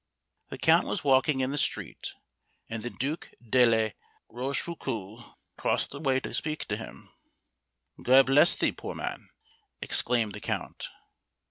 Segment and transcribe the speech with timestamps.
[0.49, 2.15] The count was walking in the street,
[2.67, 3.89] and the Duke de la
[4.29, 7.11] Rochefoucault crossed the way to speak to him.
[8.01, 9.29] "God bless thee, poor man!"
[9.79, 10.87] exclaimed the count.